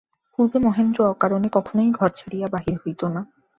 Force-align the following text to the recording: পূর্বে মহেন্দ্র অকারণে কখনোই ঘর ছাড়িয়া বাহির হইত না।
পূর্বে 0.33 0.57
মহেন্দ্র 0.65 0.99
অকারণে 1.13 1.49
কখনোই 1.55 1.89
ঘর 1.91 2.09
ছাড়িয়া 2.17 2.47
বাহির 2.53 2.75
হইত 2.81 3.01
না। 3.13 3.21